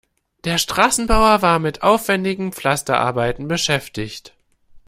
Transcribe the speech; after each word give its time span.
Der 0.45 0.57
Straßenbauer 0.57 1.43
war 1.43 1.59
mit 1.59 1.83
aufwendigen 1.83 2.53
Pflasterarbeiten 2.53 3.47
beschäftigt. 3.47 4.33